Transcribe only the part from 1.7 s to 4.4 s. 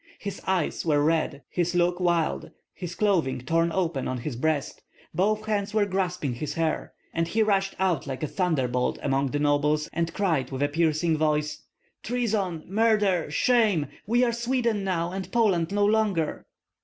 look wild, his clothing torn open on his